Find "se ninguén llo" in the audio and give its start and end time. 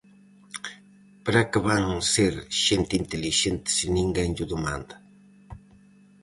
3.77-4.45